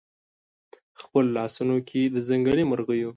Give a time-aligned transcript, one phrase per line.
[1.01, 3.09] خپلو لاسونو کې د ځنګلي مرغیو